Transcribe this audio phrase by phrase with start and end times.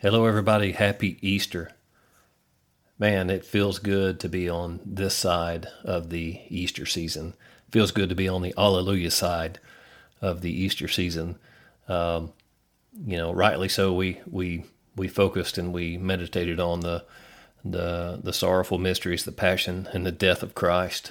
[0.00, 0.70] Hello, everybody.
[0.70, 1.72] Happy Easter.
[3.00, 7.34] Man, it feels good to be on this side of the Easter season.
[7.66, 9.58] It feels good to be on the Alleluia side
[10.22, 11.36] of the Easter season.
[11.88, 12.32] Um,
[13.04, 13.92] you know, rightly so.
[13.92, 17.04] We we we focused and we meditated on the
[17.64, 21.10] the the sorrowful mysteries, the passion and the death of Christ.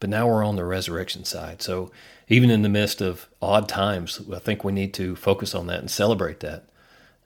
[0.00, 1.62] But now we're on the resurrection side.
[1.62, 1.92] So
[2.26, 5.78] even in the midst of odd times, I think we need to focus on that
[5.78, 6.64] and celebrate that.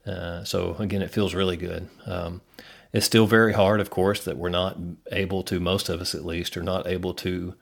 [0.07, 1.89] Uh, so again, it feels really good.
[2.07, 2.41] Um,
[2.93, 4.77] it's still very hard, of course, that we're not
[5.11, 7.55] able to, most of us at least, are not able to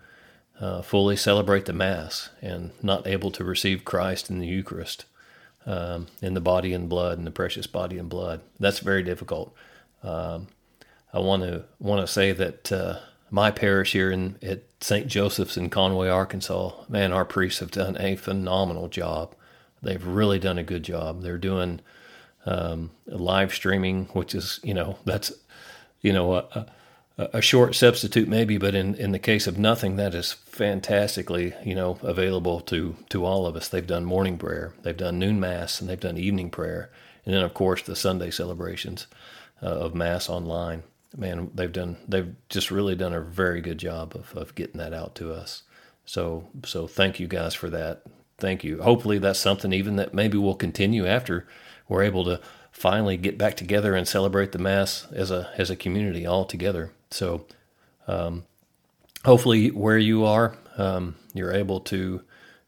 [0.61, 5.05] uh, fully celebrate the Mass and not able to receive Christ in the Eucharist,
[5.67, 8.41] um, in the body and blood, in the precious body and blood.
[8.59, 9.55] That's very difficult.
[10.03, 10.49] Um,
[11.13, 12.99] I want to want to say that uh,
[13.31, 15.07] my parish here in at St.
[15.07, 19.35] Joseph's in Conway, Arkansas, man, our priests have done a phenomenal job.
[19.83, 21.23] They've really done a good job.
[21.23, 21.81] They're doing
[22.47, 25.33] um, live streaming, which is you know that's
[26.01, 26.67] you know a,
[27.19, 31.55] a, a, short substitute maybe, but in, in the case of nothing, that is fantastically
[31.65, 33.69] you know available to to all of us.
[33.69, 36.91] They've done morning prayer, they've done noon mass, and they've done evening prayer,
[37.25, 39.07] and then of course the Sunday celebrations
[39.63, 40.83] uh, of mass online.
[41.17, 44.95] Man, they've done they've just really done a very good job of, of getting that
[44.95, 45.63] out to us.
[46.07, 48.03] So so thank you guys for that.
[48.39, 48.81] Thank you.
[48.81, 51.47] Hopefully that's something even that maybe will continue after
[51.91, 55.77] we're able to finally get back together and celebrate the mass as a as a
[55.77, 56.93] community all together.
[57.11, 57.45] So,
[58.07, 58.45] um,
[59.25, 62.23] hopefully, where you are, um, you're able to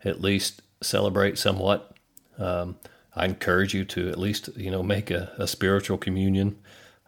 [0.05, 1.97] at least celebrate somewhat.
[2.37, 2.77] Um,
[3.15, 6.59] I encourage you to at least you know make a, a spiritual communion.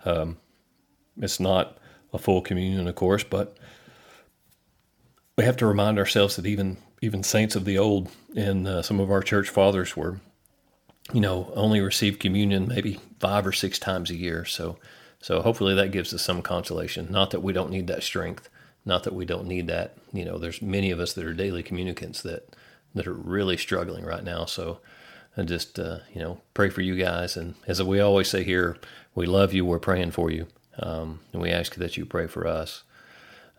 [0.04, 0.38] Um,
[1.20, 1.76] it's not
[2.12, 3.56] a full communion, of course, but
[5.36, 9.00] we have to remind ourselves that even even saints of the old and uh, some
[9.00, 10.20] of our church fathers were
[11.12, 14.44] you know, only receive communion maybe five or six times a year.
[14.44, 14.78] So,
[15.20, 17.10] so hopefully that gives us some consolation.
[17.10, 18.48] Not that we don't need that strength,
[18.84, 19.96] not that we don't need that.
[20.12, 22.54] You know, there's many of us that are daily communicants that
[22.94, 24.44] that are really struggling right now.
[24.44, 24.78] So,
[25.36, 28.76] I just uh, you know pray for you guys, and as we always say here,
[29.14, 29.64] we love you.
[29.64, 30.46] We're praying for you,
[30.78, 32.84] um, and we ask that you pray for us.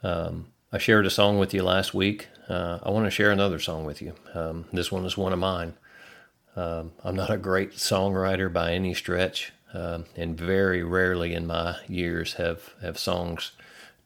[0.02, 2.28] Um, I shared a song with you last week.
[2.48, 4.14] Uh, I want to share another song with you.
[4.34, 5.74] Um, this one is one of mine.
[6.56, 11.78] Um, I'm not a great songwriter by any stretch, um, and very rarely in my
[11.88, 13.52] years have, have songs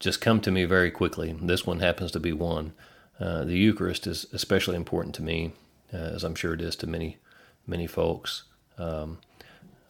[0.00, 1.36] just come to me very quickly.
[1.40, 2.72] This one happens to be one.
[3.20, 5.52] Uh, the Eucharist is especially important to me,
[5.92, 7.18] uh, as I'm sure it is to many,
[7.66, 8.44] many folks.
[8.78, 9.18] Um,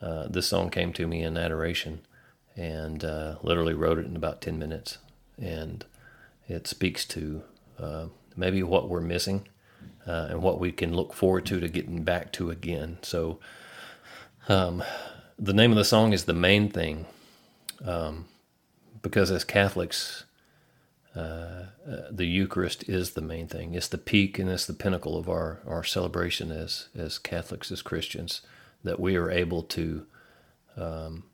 [0.03, 2.01] uh, this song came to me in adoration
[2.57, 4.99] and uh, literally wrote it in about 10 minutes.
[5.41, 5.85] And
[6.49, 7.43] it speaks to
[7.79, 8.07] uh,
[8.37, 9.47] maybe what we're missing
[10.07, 12.99] uh, and what we can look forward to to getting back to again.
[13.03, 13.39] So,
[14.49, 14.83] um,
[15.39, 17.07] the name of the song is the main thing,
[17.85, 18.27] um,
[19.03, 20.25] because as Catholics,
[21.15, 21.67] uh, uh,
[22.11, 23.75] the Eucharist is the main thing.
[23.75, 27.83] It's the peak and it's the pinnacle of our, our celebration as as Catholics as
[27.83, 28.43] Christians
[28.85, 30.07] that we are able to
[30.77, 31.25] um,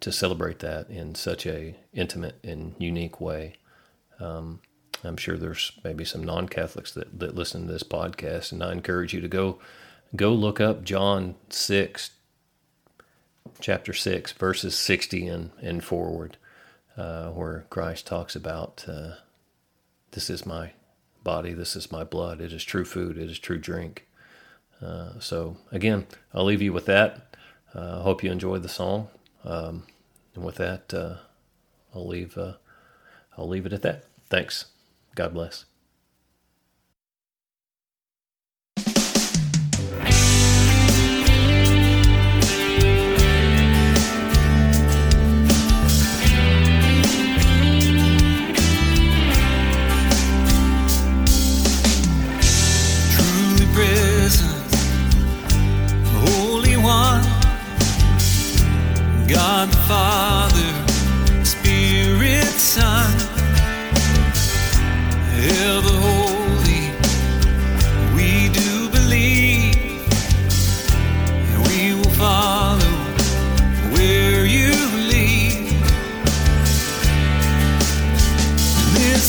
[0.00, 3.54] to celebrate that in such a intimate and unique way.
[4.18, 4.60] Um,
[5.02, 9.14] I'm sure there's maybe some non-Catholics that, that listen to this podcast, and I encourage
[9.14, 9.58] you to go
[10.14, 12.10] go look up John six,
[13.60, 16.36] chapter six, verses sixty and and forward,
[16.96, 19.12] uh, where Christ talks about uh,
[20.10, 20.72] this is my
[21.22, 22.40] body, this is my blood.
[22.40, 23.16] It is true food.
[23.16, 24.06] It is true drink.
[24.82, 27.36] Uh, so again, I'll leave you with that.
[27.74, 29.08] I uh, hope you enjoyed the song,
[29.44, 29.84] um,
[30.34, 31.16] and with that, uh,
[31.94, 32.36] I'll leave.
[32.36, 32.54] Uh,
[33.38, 34.04] I'll leave it at that.
[34.28, 34.66] Thanks.
[35.14, 35.69] God bless.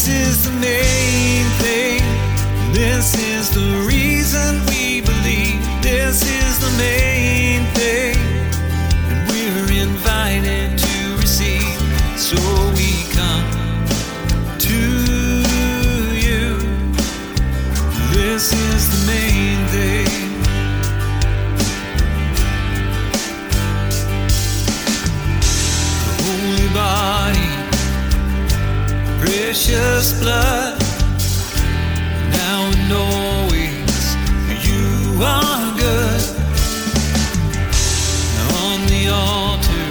[0.03, 2.01] This is the main thing.
[2.73, 5.61] This is the reason we believe.
[5.83, 8.17] This is the main thing.
[9.11, 11.77] And we're invited to receive.
[12.17, 12.35] So
[12.73, 13.70] we come.
[29.51, 30.79] Precious blood.
[32.31, 34.15] Now and always,
[34.65, 36.23] you are good.
[38.63, 39.87] On the altar,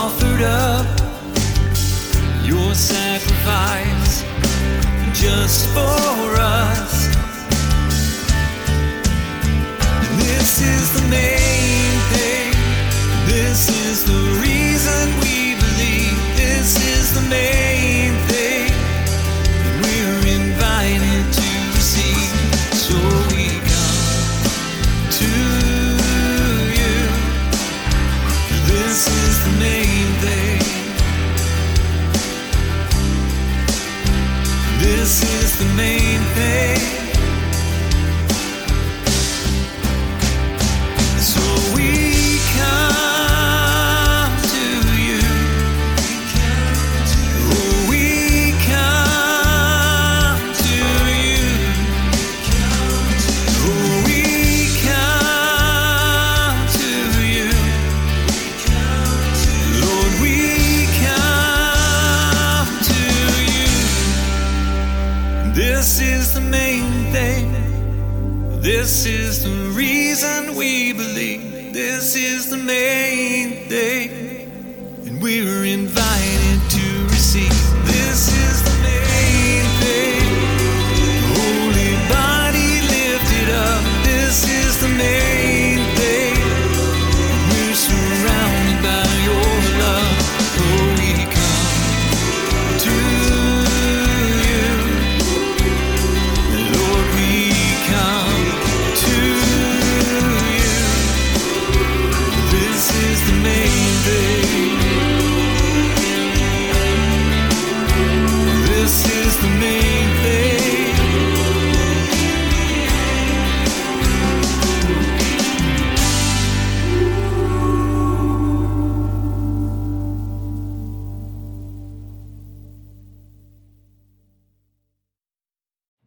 [0.00, 0.86] offered up
[2.46, 4.24] your sacrifice
[5.12, 5.95] just for
[35.58, 37.05] the main thing.
[68.66, 71.72] This is the reason we believe.
[71.72, 74.10] This is the main thing.
[75.06, 77.75] And we're invited to receive.